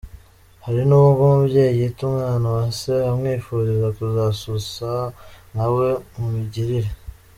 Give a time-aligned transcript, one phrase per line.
[0.65, 4.87] Hari nubwo umubyeyi yita umwana Uwase amwifuriza kuzasusa
[5.51, 6.89] nka we mu migirire.